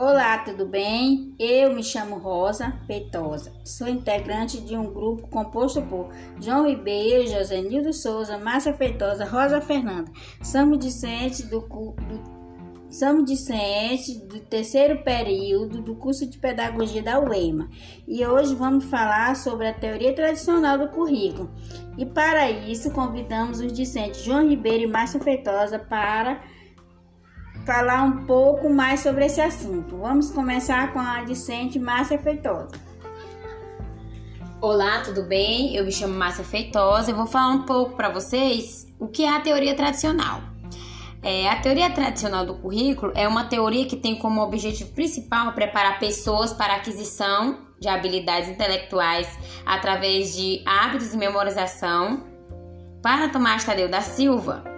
Olá, 0.00 0.38
tudo 0.38 0.64
bem? 0.64 1.34
Eu 1.40 1.74
me 1.74 1.82
chamo 1.82 2.18
Rosa 2.18 2.72
Peitosa. 2.86 3.52
Sou 3.64 3.88
integrante 3.88 4.60
de 4.60 4.76
um 4.76 4.92
grupo 4.92 5.26
composto 5.26 5.82
por 5.82 6.10
João 6.40 6.68
Ribeiro, 6.68 7.26
José 7.26 7.60
Nildo 7.60 7.92
Souza, 7.92 8.38
Márcia 8.38 8.72
Feitosa, 8.72 9.24
Rosa 9.24 9.60
Fernanda. 9.60 10.08
Somos 10.40 10.78
discentes 10.78 11.42
do, 11.48 11.58
do 11.58 12.38
Somos 12.88 13.24
discentes 13.24 14.20
do 14.20 14.38
terceiro 14.38 15.02
período 15.02 15.82
do 15.82 15.96
curso 15.96 16.24
de 16.30 16.38
Pedagogia 16.38 17.02
da 17.02 17.18
UEMA 17.18 17.68
e 18.06 18.24
hoje 18.24 18.54
vamos 18.54 18.84
falar 18.84 19.34
sobre 19.34 19.66
a 19.66 19.74
teoria 19.74 20.14
tradicional 20.14 20.78
do 20.78 20.90
currículo. 20.90 21.50
E 21.98 22.06
para 22.06 22.48
isso 22.48 22.92
convidamos 22.92 23.58
os 23.58 23.72
discentes 23.72 24.22
João 24.22 24.48
Ribeiro 24.48 24.84
e 24.84 24.86
Márcia 24.86 25.18
Feitosa 25.18 25.76
para 25.76 26.40
falar 27.68 28.02
um 28.02 28.24
pouco 28.24 28.70
mais 28.70 29.00
sobre 29.00 29.26
esse 29.26 29.42
assunto. 29.42 29.98
Vamos 29.98 30.30
começar 30.30 30.90
com 30.90 30.98
a 30.98 31.22
discente 31.24 31.78
Márcia 31.78 32.18
Feitosa. 32.18 32.70
Olá, 34.58 35.02
tudo 35.02 35.22
bem? 35.24 35.76
Eu 35.76 35.84
me 35.84 35.92
chamo 35.92 36.14
Márcia 36.14 36.42
Feitosa 36.42 37.10
e 37.10 37.12
vou 37.12 37.26
falar 37.26 37.48
um 37.48 37.66
pouco 37.66 37.94
para 37.94 38.08
vocês 38.08 38.86
o 38.98 39.06
que 39.06 39.22
é 39.22 39.28
a 39.28 39.40
teoria 39.40 39.76
tradicional. 39.76 40.40
É, 41.22 41.46
a 41.50 41.60
teoria 41.60 41.90
tradicional 41.90 42.46
do 42.46 42.54
currículo 42.54 43.12
é 43.14 43.28
uma 43.28 43.44
teoria 43.44 43.84
que 43.84 43.96
tem 43.96 44.16
como 44.16 44.40
objetivo 44.40 44.90
principal 44.92 45.52
preparar 45.52 45.98
pessoas 45.98 46.54
para 46.54 46.72
a 46.72 46.76
aquisição 46.76 47.66
de 47.78 47.86
habilidades 47.86 48.48
intelectuais 48.48 49.28
através 49.66 50.34
de 50.34 50.62
hábitos 50.64 51.10
de 51.10 51.18
memorização. 51.18 52.24
Para 53.02 53.28
Tomás 53.28 53.62
Tadeu 53.62 53.90
da 53.90 54.00
Silva, 54.00 54.77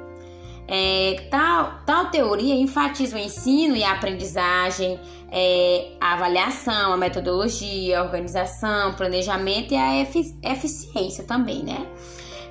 é, 0.72 1.26
tal, 1.28 1.80
tal 1.84 2.10
teoria 2.12 2.54
enfatiza 2.54 3.16
o 3.16 3.18
ensino 3.18 3.74
e 3.74 3.82
a 3.82 3.90
aprendizagem, 3.90 5.00
é, 5.28 5.88
a 6.00 6.14
avaliação, 6.14 6.92
a 6.92 6.96
metodologia, 6.96 7.98
a 7.98 8.04
organização, 8.04 8.94
planejamento 8.94 9.74
e 9.74 9.76
a 9.76 10.00
efici 10.00 10.38
eficiência 10.40 11.24
também, 11.24 11.64
né? 11.64 11.84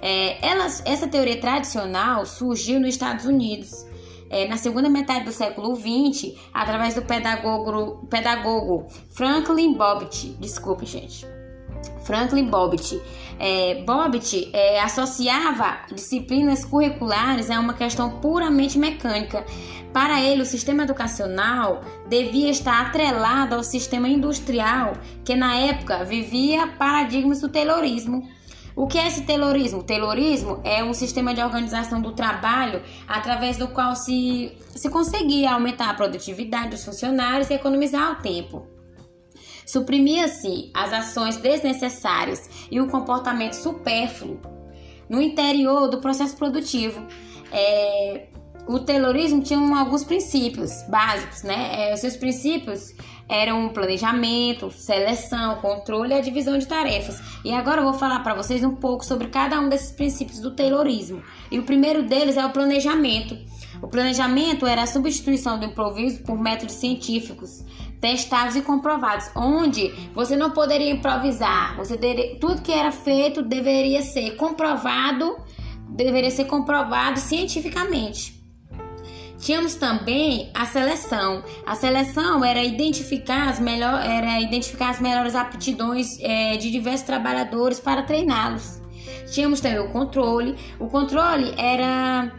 É, 0.02 0.38
essa 0.86 1.08
teoria 1.08 1.40
tradicional 1.40 2.26
surgiu 2.26 2.80
nos 2.80 2.90
Estados 2.90 3.24
Unidos 3.24 3.86
é, 4.30 4.48
na 4.48 4.58
segunda 4.58 4.90
metade 4.90 5.24
do 5.24 5.32
século 5.32 5.76
XX 5.76 6.34
através 6.54 6.96
do 6.96 7.02
pedagogo, 7.02 8.06
pedagogo 8.08 8.88
Franklin 9.10 9.74
Bobbitt. 9.74 10.36
Desculpe, 10.40 10.86
gente. 10.86 11.26
Franklin 12.04 12.48
Bobbitt. 12.48 13.00
É, 13.38 13.84
Bobbitt 13.86 14.50
é, 14.52 14.82
associava 14.82 15.80
disciplinas 15.94 16.66
curriculares 16.66 17.50
a 17.50 17.60
uma 17.60 17.74
questão 17.74 18.20
puramente 18.20 18.78
mecânica. 18.80 19.46
Para 19.94 20.22
ele, 20.22 20.42
o 20.42 20.46
sistema 20.46 20.84
educacional 20.84 21.82
devia 22.08 22.50
estar 22.50 22.82
atrelado 22.82 23.56
ao 23.56 23.64
sistema 23.64 24.08
industrial, 24.08 24.94
que 25.24 25.36
na 25.36 25.56
época 25.56 26.04
vivia 26.04 26.68
paradigmas 26.68 27.42
do 27.42 27.50
Taylorismo. 27.50 28.28
O 28.76 28.88
que 28.88 28.98
é 28.98 29.08
esse 29.08 29.22
Taylorismo? 29.24 29.80
O 29.80 29.84
Taylorismo 29.84 30.62
é 30.64 30.84
um 30.84 30.94
sistema 30.94 31.34
de 31.34 31.42
organização 31.42 32.02
do 32.02 32.12
trabalho 32.12 32.82
através 33.08 33.58
do 33.58 33.68
qual 33.68 33.96
se, 33.96 34.52
se 34.76 34.90
conseguia 34.90 35.52
aumentar 35.52 35.90
a 35.90 35.94
produtividade 35.94 36.70
dos 36.70 36.86
funcionários 36.86 37.50
e 37.50 37.54
economizar 37.54 38.14
o 38.14 38.22
tempo. 38.22 38.79
Suprimia-se 39.70 40.72
as 40.74 40.92
ações 40.92 41.38
desnecessárias 41.38 42.50
e 42.72 42.82
o 42.82 42.88
comportamento 42.88 43.54
supérfluo 43.54 44.40
no 45.08 45.22
interior 45.22 45.88
do 45.88 46.00
processo 46.00 46.36
produtivo. 46.36 47.06
É, 47.52 48.30
o 48.68 48.80
Taylorismo 48.80 49.44
tinha 49.44 49.60
alguns 49.78 50.04
princípios 50.04 50.72
básicos, 50.90 51.44
né? 51.44 51.90
É, 51.90 51.94
os 51.94 52.00
seus 52.00 52.18
princípios 52.18 52.96
eram 53.28 53.70
planejamento, 53.70 54.72
seleção, 54.72 55.58
controle 55.58 56.16
e 56.16 56.18
a 56.18 56.22
divisão 56.22 56.58
de 56.58 56.68
tarefas. 56.68 57.22
E 57.46 57.54
agora 57.54 57.82
eu 57.82 57.86
vou 57.86 57.94
falar 57.94 58.24
para 58.24 58.34
vocês 58.34 58.64
um 58.64 58.74
pouco 58.76 59.06
sobre 59.06 59.28
cada 59.28 59.60
um 59.60 59.70
desses 59.70 59.92
princípios 59.92 60.40
do 60.40 60.50
Taylorismo. 60.50 61.22
E 61.52 61.60
o 61.60 61.64
primeiro 61.64 62.02
deles 62.02 62.38
é 62.38 62.46
o 62.46 62.50
planejamento. 62.50 63.38
O 63.84 63.88
planejamento 63.88 64.66
era 64.66 64.82
a 64.82 64.88
substituição 64.88 65.60
do 65.60 65.66
improviso 65.66 66.24
por 66.24 66.38
métodos 66.38 66.76
científicos, 66.76 67.64
testados 68.00 68.56
e 68.56 68.62
comprovados, 68.62 69.30
onde 69.36 69.90
você 70.14 70.36
não 70.36 70.52
poderia 70.52 70.92
improvisar. 70.92 71.76
Você 71.78 71.98
tudo 72.40 72.62
que 72.62 72.72
era 72.72 72.92
feito 72.92 73.42
deveria 73.42 74.02
ser 74.02 74.36
comprovado, 74.36 75.38
deveria 75.90 76.32
ser 76.32 76.46
comprovado 76.46 77.20
cientificamente. 77.20 78.40
Tínhamos 79.40 79.76
também 79.76 80.52
a 80.54 80.66
seleção. 80.66 81.44
A 81.66 81.74
seleção 81.74 82.44
era 82.44 82.62
identificar 82.62 83.50
as, 83.50 83.60
melhor, 83.60 84.04
era 84.04 84.40
identificar 84.42 84.90
as 84.90 85.00
melhores 85.00 85.34
aptidões 85.34 86.20
é, 86.20 86.58
de 86.58 86.70
diversos 86.70 87.06
trabalhadores 87.06 87.80
para 87.80 88.04
treiná-los. 88.04 88.82
Tínhamos 89.32 89.62
também 89.62 89.80
o 89.80 89.90
controle. 89.92 90.58
O 90.78 90.88
controle 90.88 91.54
era 91.58 92.34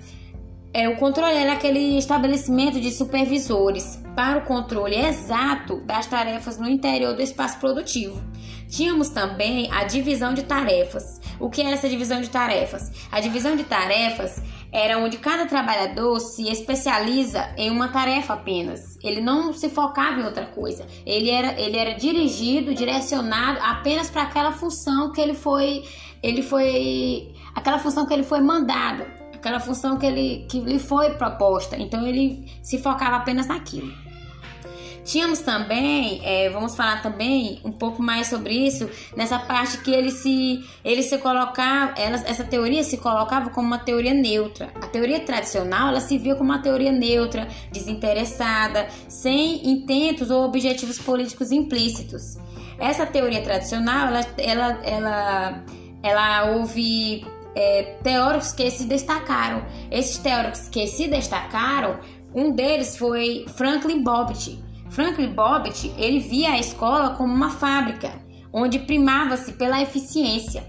é, 0.73 0.89
o 0.89 0.97
controle 0.97 1.35
era 1.35 1.55
aquele 1.55 1.99
estabelecimento 1.99 2.81
de 2.81 2.93
supervisores 2.93 4.01
para 4.15 4.39
o 4.39 4.43
controle 4.43 4.95
exato 4.95 5.81
das 5.81 6.07
tarefas 6.07 6.59
no 6.59 6.69
interior 6.69 7.15
do 7.15 7.23
espaço 7.23 7.59
produtivo. 7.59 8.23
Tínhamos 8.69 9.09
também 9.09 9.69
a 9.73 9.83
divisão 9.83 10.33
de 10.33 10.45
tarefas. 10.45 11.21
O 11.41 11.51
que 11.51 11.61
era 11.61 11.73
essa 11.73 11.89
divisão 11.89 12.21
de 12.21 12.31
tarefas? 12.31 12.93
A 13.11 13.19
divisão 13.19 13.57
de 13.57 13.65
tarefas 13.65 14.41
era 14.71 14.99
onde 14.99 15.19
cada 15.19 15.45
trabalhador 15.47 16.21
se 16.21 16.49
especializa 16.49 17.53
em 17.57 17.69
uma 17.69 17.89
tarefa 17.89 18.35
apenas. 18.35 18.97
Ele 19.03 19.21
não 19.21 19.53
se 19.53 19.69
focava 19.69 20.21
em 20.21 20.25
outra 20.25 20.47
coisa. 20.47 20.87
Ele 21.05 21.31
era, 21.31 21.61
ele 21.61 21.77
era 21.77 21.95
dirigido, 21.95 22.73
direcionado 22.73 23.59
apenas 23.61 24.09
para 24.09 24.23
aquela 24.23 24.53
função 24.53 25.11
que 25.11 25.21
ele 25.21 25.35
foi, 25.35 25.83
ele 26.23 26.43
foi, 26.43 27.35
aquela 27.57 27.81
função 27.81 28.07
que 28.07 28.15
ele 28.15 28.23
foi 28.23 28.41
mandado 28.41 29.20
aquela 29.41 29.59
função 29.59 29.97
que, 29.99 30.07
ele, 30.07 30.47
que 30.49 30.61
lhe 30.61 30.79
foi 30.79 31.11
proposta. 31.15 31.77
Então 31.77 32.07
ele 32.07 32.47
se 32.63 32.79
focava 32.79 33.17
apenas 33.17 33.47
naquilo. 33.49 33.93
Tínhamos 35.03 35.41
também, 35.41 36.21
é, 36.23 36.51
vamos 36.51 36.77
falar 36.77 37.03
também 37.03 37.59
um 37.65 37.73
pouco 37.73 38.03
mais 38.03 38.27
sobre 38.27 38.55
isso, 38.55 38.89
nessa 39.17 39.39
parte 39.39 39.79
que 39.79 39.91
ele 39.91 40.11
se, 40.11 40.63
ele 40.85 41.03
se 41.03 41.17
colocava, 41.19 41.95
ela, 41.99 42.17
essa 42.17 42.45
teoria 42.45 42.85
se 42.85 42.99
colocava 42.99 43.49
como 43.51 43.67
uma 43.67 43.79
teoria 43.79 44.13
neutra. 44.13 44.71
A 44.77 44.87
teoria 44.87 45.19
tradicional, 45.21 45.89
ela 45.89 46.01
se 46.01 46.19
via 46.19 46.35
como 46.35 46.51
uma 46.51 46.61
teoria 46.61 46.93
neutra, 46.93 47.49
desinteressada, 47.73 48.89
sem 49.09 49.69
intentos 49.71 50.31
ou 50.31 50.45
objetivos 50.45 50.99
políticos 50.99 51.51
implícitos. 51.51 52.37
Essa 52.79 53.07
teoria 53.07 53.43
tradicional, 53.43 54.09
ela, 54.09 54.27
ela, 54.37 54.81
ela, 54.85 55.65
ela 56.03 56.51
houve 56.53 57.25
é, 57.55 57.99
teóricos 58.03 58.53
que 58.53 58.71
se 58.71 58.85
destacaram. 58.85 59.65
Esses 59.91 60.19
teóricos 60.19 60.69
que 60.69 60.87
se 60.87 61.09
destacaram, 61.09 61.99
um 62.35 62.53
deles 62.53 62.97
foi 62.97 63.45
Franklin 63.57 64.03
Bobbitt. 64.03 64.63
Franklin 64.91 65.33
Bobbitt 65.33 65.93
ele 65.97 66.19
via 66.21 66.53
a 66.53 66.59
escola 66.59 67.11
como 67.11 67.33
uma 67.33 67.51
fábrica, 67.51 68.13
onde 68.53 68.79
primava-se 68.79 69.53
pela 69.53 69.81
eficiência. 69.81 70.65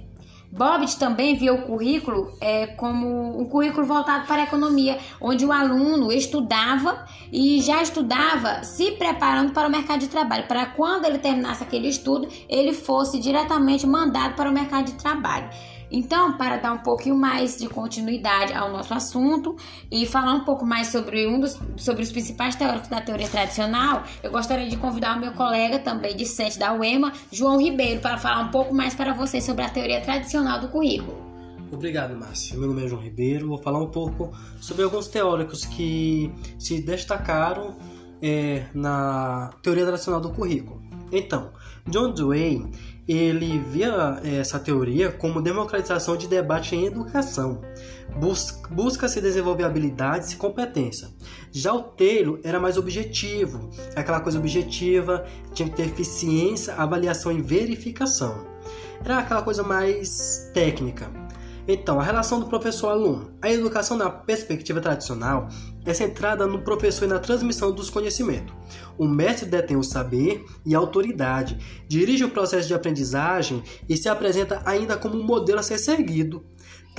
Bobbitt 0.51 0.97
também 0.97 1.35
via 1.37 1.53
o 1.53 1.61
currículo 1.61 2.33
é, 2.41 2.67
como 2.67 3.39
um 3.39 3.45
currículo 3.45 3.85
voltado 3.85 4.27
para 4.27 4.41
a 4.41 4.43
economia, 4.43 4.99
onde 5.21 5.45
o 5.45 5.51
aluno 5.51 6.11
estudava 6.11 7.05
e 7.31 7.61
já 7.61 7.81
estudava 7.81 8.61
se 8.63 8.91
preparando 8.91 9.53
para 9.53 9.69
o 9.69 9.71
mercado 9.71 9.99
de 9.99 10.09
trabalho, 10.09 10.47
para 10.47 10.65
quando 10.65 11.05
ele 11.05 11.19
terminasse 11.19 11.63
aquele 11.63 11.87
estudo, 11.87 12.27
ele 12.49 12.73
fosse 12.73 13.17
diretamente 13.17 13.87
mandado 13.87 14.35
para 14.35 14.49
o 14.49 14.53
mercado 14.53 14.87
de 14.87 14.93
trabalho. 14.93 15.49
Então, 15.91 16.37
para 16.37 16.57
dar 16.57 16.71
um 16.71 16.77
pouquinho 16.77 17.15
mais 17.15 17.57
de 17.57 17.67
continuidade 17.67 18.53
ao 18.53 18.71
nosso 18.71 18.93
assunto 18.93 19.55
e 19.91 20.05
falar 20.05 20.33
um 20.33 20.45
pouco 20.45 20.65
mais 20.65 20.87
sobre 20.87 21.27
um 21.27 21.39
dos 21.39 21.59
sobre 21.75 22.01
os 22.01 22.11
principais 22.11 22.55
teóricos 22.55 22.87
da 22.87 23.01
teoria 23.01 23.27
tradicional, 23.27 24.03
eu 24.23 24.31
gostaria 24.31 24.69
de 24.69 24.77
convidar 24.77 25.17
o 25.17 25.19
meu 25.19 25.33
colega 25.33 25.79
também 25.79 26.15
discente 26.15 26.57
da 26.57 26.73
UEMA, 26.73 27.11
João 27.31 27.59
Ribeiro, 27.59 27.99
para 27.99 28.17
falar 28.17 28.39
um 28.39 28.51
pouco 28.51 28.73
mais 28.73 28.95
para 28.95 29.13
vocês 29.13 29.43
sobre 29.43 29.63
a 29.63 29.69
teoria 29.69 29.99
tradicional 29.99 30.61
do 30.61 30.69
currículo. 30.69 31.29
Obrigado, 31.71 32.15
Márcio. 32.17 32.59
Meu 32.59 32.69
nome 32.69 32.85
é 32.85 32.87
João 32.87 33.01
Ribeiro. 33.01 33.47
Vou 33.47 33.57
falar 33.57 33.79
um 33.79 33.89
pouco 33.89 34.33
sobre 34.59 34.83
alguns 34.83 35.07
teóricos 35.07 35.65
que 35.65 36.31
se 36.59 36.81
destacaram 36.81 37.75
é, 38.21 38.65
na 38.73 39.51
teoria 39.61 39.85
tradicional 39.85 40.21
do 40.21 40.31
currículo. 40.31 40.81
Então, 41.11 41.51
John 41.87 42.13
Dewey 42.13 42.65
ele 43.11 43.59
via 43.59 44.19
eh, 44.23 44.37
essa 44.37 44.59
teoria 44.59 45.11
como 45.11 45.41
democratização 45.41 46.15
de 46.15 46.27
debate 46.27 46.75
em 46.75 46.85
educação. 46.85 47.61
Busca-se 48.69 49.21
desenvolver 49.21 49.63
habilidades 49.63 50.33
e 50.33 50.35
competência. 50.35 51.09
Já 51.51 51.73
o 51.73 51.81
Taylor 51.81 52.39
era 52.43 52.59
mais 52.59 52.77
objetivo, 52.77 53.69
aquela 53.95 54.19
coisa 54.19 54.37
objetiva, 54.37 55.25
tinha 55.53 55.69
que 55.69 55.75
ter 55.75 55.83
eficiência, 55.83 56.73
avaliação 56.75 57.31
e 57.31 57.41
verificação. 57.41 58.45
Era 59.03 59.19
aquela 59.19 59.41
coisa 59.41 59.63
mais 59.63 60.51
técnica. 60.53 61.20
Então, 61.73 62.01
a 62.01 62.03
relação 62.03 62.37
do 62.37 62.47
professor-aluno. 62.47 63.31
A 63.41 63.49
educação 63.49 63.95
na 63.95 64.09
perspectiva 64.09 64.81
tradicional 64.81 65.47
é 65.85 65.93
centrada 65.93 66.45
no 66.45 66.63
professor 66.63 67.05
e 67.05 67.07
na 67.07 67.17
transmissão 67.17 67.71
dos 67.71 67.89
conhecimentos. 67.89 68.53
O 68.97 69.07
mestre 69.07 69.47
detém 69.47 69.77
o 69.77 69.83
saber 69.83 70.43
e 70.65 70.75
a 70.75 70.77
autoridade, 70.77 71.57
dirige 71.87 72.25
o 72.25 72.29
processo 72.29 72.67
de 72.67 72.73
aprendizagem 72.73 73.63
e 73.87 73.95
se 73.95 74.09
apresenta 74.09 74.61
ainda 74.65 74.97
como 74.97 75.15
um 75.15 75.23
modelo 75.23 75.59
a 75.59 75.63
ser 75.63 75.77
seguido. 75.77 76.43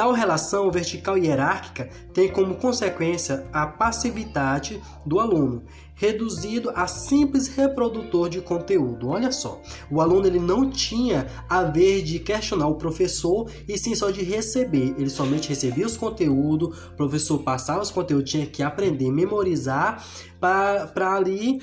Tal 0.03 0.11
relação 0.11 0.69
vertical 0.69 1.17
hierárquica 1.17 1.89
tem 2.13 2.29
como 2.29 2.57
consequência 2.57 3.47
a 3.53 3.69
passividade 3.69 4.83
do 5.07 5.21
aluno, 5.21 5.63
reduzido 5.95 6.73
a 6.75 6.89
simples 6.89 7.47
reprodutor 7.47 8.29
de 8.29 8.41
conteúdo. 8.41 9.07
Olha 9.07 9.31
só, 9.31 9.63
o 9.89 10.01
aluno 10.01 10.27
ele 10.27 10.41
não 10.41 10.69
tinha 10.69 11.29
a 11.49 11.63
ver 11.63 12.03
de 12.03 12.19
questionar 12.19 12.67
o 12.67 12.75
professor 12.75 13.49
e 13.69 13.79
sim 13.79 13.95
só 13.95 14.11
de 14.11 14.25
receber. 14.25 14.93
Ele 14.99 15.09
somente 15.09 15.49
recebia 15.49 15.87
os 15.87 15.97
conteúdos, 15.97 16.77
o 16.89 16.97
professor 16.97 17.39
passava 17.45 17.81
os 17.81 17.93
conteúdos, 17.93 18.29
tinha 18.29 18.45
que 18.45 18.61
aprender, 18.61 19.09
memorizar 19.09 20.05
para 20.41 21.15
ali 21.15 21.61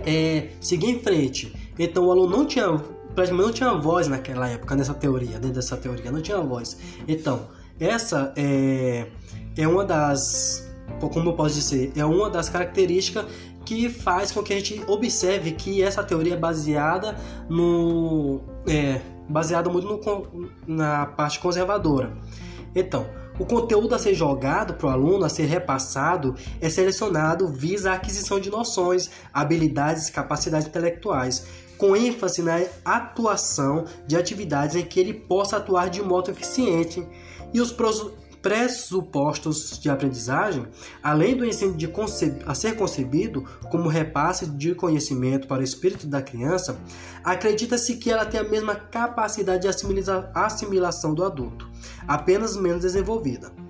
é, 0.00 0.48
seguir 0.60 0.88
em 0.88 0.98
frente. 0.98 1.54
Então 1.78 2.06
o 2.06 2.10
aluno 2.10 2.38
não 2.38 2.44
tinha 2.44 2.76
praticamente 3.16 3.46
não 3.46 3.52
tinha 3.52 3.72
voz 3.72 4.06
naquela 4.06 4.46
época, 4.46 4.76
nessa 4.76 4.92
teoria, 4.92 5.38
dentro 5.38 5.54
dessa 5.54 5.76
teoria, 5.76 6.12
não 6.12 6.20
tinha 6.20 6.38
voz. 6.38 6.76
Então, 7.08 7.48
essa 7.80 8.32
é, 8.36 9.06
é 9.56 9.66
uma 9.66 9.84
das, 9.84 10.68
como 11.00 11.30
eu 11.30 11.32
posso 11.32 11.54
dizer, 11.54 11.92
é 11.96 12.04
uma 12.04 12.28
das 12.28 12.50
características 12.50 13.24
que 13.64 13.88
faz 13.88 14.30
com 14.30 14.42
que 14.42 14.52
a 14.52 14.56
gente 14.56 14.80
observe 14.86 15.52
que 15.52 15.82
essa 15.82 16.04
teoria 16.04 16.34
é 16.34 16.36
baseada 16.36 17.16
no. 17.48 18.40
É, 18.68 19.00
baseada 19.28 19.68
muito 19.68 19.88
no, 19.88 20.50
na 20.66 21.06
parte 21.06 21.40
conservadora. 21.40 22.12
Então, 22.76 23.06
o 23.38 23.44
conteúdo 23.44 23.94
a 23.94 23.98
ser 23.98 24.14
jogado 24.14 24.74
para 24.74 24.86
o 24.86 24.90
aluno, 24.90 25.24
a 25.24 25.28
ser 25.28 25.46
repassado, 25.46 26.36
é 26.60 26.68
selecionado 26.70 27.48
visa 27.48 27.90
a 27.90 27.94
aquisição 27.94 28.38
de 28.38 28.50
noções, 28.50 29.10
habilidades 29.34 30.08
e 30.08 30.12
capacidades 30.12 30.68
intelectuais 30.68 31.44
com 31.78 31.96
ênfase 31.96 32.42
na 32.42 32.60
atuação 32.84 33.84
de 34.06 34.16
atividades 34.16 34.76
em 34.76 34.84
que 34.84 35.00
ele 35.00 35.14
possa 35.14 35.56
atuar 35.56 35.90
de 35.90 36.02
modo 36.02 36.30
eficiente 36.30 37.06
e 37.52 37.60
os 37.60 37.74
pressupostos 38.42 39.78
de 39.80 39.90
aprendizagem, 39.90 40.66
além 41.02 41.36
do 41.36 41.44
ensino 41.44 41.76
a 42.46 42.54
ser 42.54 42.76
concebido 42.76 43.42
como 43.70 43.88
repasse 43.88 44.46
de 44.46 44.74
conhecimento 44.74 45.48
para 45.48 45.60
o 45.60 45.64
espírito 45.64 46.06
da 46.06 46.22
criança, 46.22 46.78
acredita-se 47.24 47.96
que 47.96 48.10
ela 48.10 48.24
tem 48.24 48.38
a 48.38 48.48
mesma 48.48 48.74
capacidade 48.74 49.62
de 49.62 49.68
assimilação 50.34 51.12
do 51.12 51.24
adulto, 51.24 51.68
apenas 52.06 52.56
menos 52.56 52.82
desenvolvida. 52.82 53.65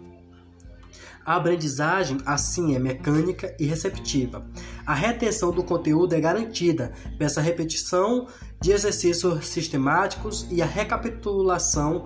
A 1.26 1.34
aprendizagem, 1.34 2.18
assim, 2.24 2.76
é 2.76 2.78
mecânica 2.78 3.52
e 3.58 3.66
receptiva. 3.66 4.46
A 4.86 4.94
retenção 4.94 5.50
do 5.50 5.64
conteúdo 5.64 6.14
é 6.14 6.20
garantida 6.20 6.92
pela 7.18 7.40
repetição 7.40 8.28
de 8.60 8.70
exercícios 8.70 9.44
sistemáticos 9.44 10.46
e 10.52 10.62
a 10.62 10.66
recapitulação 10.66 12.04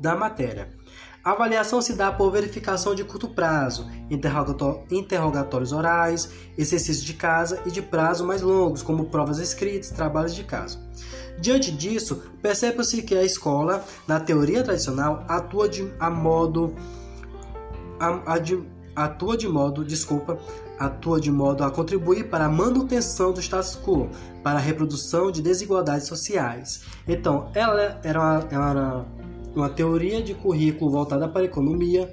da 0.00 0.14
matéria. 0.14 0.70
A 1.24 1.32
avaliação 1.32 1.82
se 1.82 1.94
dá 1.94 2.12
por 2.12 2.30
verificação 2.30 2.94
de 2.94 3.02
curto 3.02 3.28
prazo, 3.28 3.90
interrogatórios 4.88 5.72
orais, 5.72 6.30
exercícios 6.56 7.02
de 7.02 7.14
casa 7.14 7.60
e 7.66 7.72
de 7.72 7.82
prazo 7.82 8.24
mais 8.24 8.40
longos, 8.40 8.82
como 8.82 9.06
provas 9.06 9.38
escritas, 9.38 9.90
trabalhos 9.90 10.34
de 10.34 10.44
casa. 10.44 10.78
Diante 11.40 11.72
disso, 11.72 12.22
percebe-se 12.40 13.02
que 13.02 13.16
a 13.16 13.24
escola, 13.24 13.84
na 14.06 14.20
teoria 14.20 14.62
tradicional, 14.62 15.24
atua 15.26 15.68
de 15.68 15.92
a 15.98 16.08
modo 16.08 16.72
a, 18.04 18.34
a 18.96 19.04
atua 19.04 19.36
de 19.36 19.48
modo, 19.48 19.84
desculpa, 19.84 20.38
atua 20.78 21.20
de 21.20 21.30
modo 21.30 21.64
a 21.64 21.70
contribuir 21.70 22.28
para 22.28 22.46
a 22.46 22.48
manutenção 22.48 23.32
do 23.32 23.40
status 23.40 23.76
quo, 23.76 24.08
para 24.42 24.58
a 24.58 24.62
reprodução 24.62 25.30
de 25.30 25.42
desigualdades 25.42 26.06
sociais. 26.06 26.82
Então, 27.06 27.50
ela 27.54 28.00
era 28.02 28.20
uma, 28.20 28.48
era 28.50 29.04
uma 29.54 29.68
teoria 29.68 30.22
de 30.22 30.34
currículo 30.34 30.90
voltada 30.90 31.28
para 31.28 31.42
a 31.42 31.44
economia, 31.44 32.12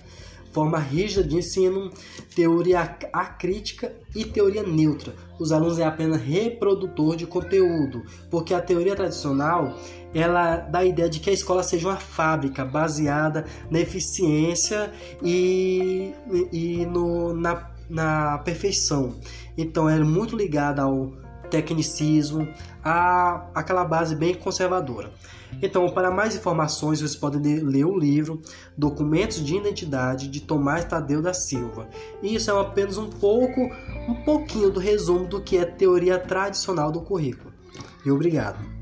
forma 0.51 0.77
rígida 0.77 1.23
de 1.23 1.37
ensino, 1.37 1.91
teoria 2.35 2.81
acrítica 3.13 3.93
e 4.15 4.25
teoria 4.25 4.63
neutra. 4.63 5.13
Os 5.39 5.51
alunos 5.51 5.79
é 5.79 5.83
apenas 5.83 6.21
reprodutor 6.21 7.15
de 7.15 7.25
conteúdo, 7.25 8.03
porque 8.29 8.53
a 8.53 8.61
teoria 8.61 8.95
tradicional 8.95 9.75
ela 10.13 10.57
dá 10.57 10.79
a 10.79 10.85
ideia 10.85 11.09
de 11.09 11.19
que 11.19 11.29
a 11.29 11.33
escola 11.33 11.63
seja 11.63 11.87
uma 11.87 11.97
fábrica 11.97 12.65
baseada 12.65 13.45
na 13.69 13.79
eficiência 13.79 14.91
e, 15.23 16.13
e 16.51 16.85
no, 16.85 17.33
na, 17.33 17.71
na 17.89 18.37
perfeição. 18.39 19.15
Então 19.57 19.89
é 19.89 19.97
muito 19.99 20.35
ligada 20.35 20.81
ao 20.81 21.20
tecnicismo, 21.51 22.47
a 22.83 23.45
aquela 23.53 23.85
base 23.85 24.15
bem 24.15 24.33
conservadora. 24.33 25.11
Então, 25.61 25.89
para 25.91 26.09
mais 26.09 26.35
informações, 26.35 26.99
vocês 26.99 27.15
podem 27.15 27.59
ler 27.59 27.85
o 27.85 27.97
livro 27.97 28.41
Documentos 28.77 29.43
de 29.43 29.55
Identidade 29.55 30.29
de 30.29 30.39
Tomás 30.39 30.85
Tadeu 30.85 31.21
da 31.21 31.33
Silva. 31.33 31.89
E 32.23 32.33
isso 32.33 32.49
é 32.49 32.59
apenas 32.59 32.97
um 32.97 33.09
pouco, 33.09 33.59
um 34.07 34.23
pouquinho 34.23 34.71
do 34.71 34.79
resumo 34.79 35.27
do 35.27 35.41
que 35.41 35.57
é 35.57 35.65
teoria 35.65 36.17
tradicional 36.17 36.91
do 36.91 37.01
currículo. 37.01 37.51
E 38.05 38.09
obrigado. 38.09 38.80